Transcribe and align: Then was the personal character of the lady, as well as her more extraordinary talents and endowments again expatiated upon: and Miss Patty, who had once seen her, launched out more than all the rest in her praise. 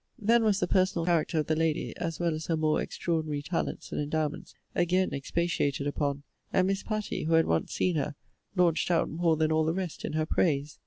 Then 0.17 0.43
was 0.43 0.59
the 0.59 0.67
personal 0.67 1.05
character 1.05 1.37
of 1.37 1.45
the 1.45 1.55
lady, 1.55 1.95
as 1.95 2.19
well 2.19 2.33
as 2.33 2.47
her 2.47 2.57
more 2.57 2.81
extraordinary 2.81 3.43
talents 3.43 3.91
and 3.91 4.01
endowments 4.01 4.55
again 4.73 5.13
expatiated 5.13 5.85
upon: 5.85 6.23
and 6.51 6.65
Miss 6.65 6.81
Patty, 6.81 7.25
who 7.25 7.33
had 7.33 7.45
once 7.45 7.71
seen 7.71 7.97
her, 7.97 8.15
launched 8.55 8.89
out 8.89 9.11
more 9.11 9.37
than 9.37 9.51
all 9.51 9.63
the 9.63 9.75
rest 9.75 10.03
in 10.03 10.13
her 10.13 10.25
praise. 10.25 10.79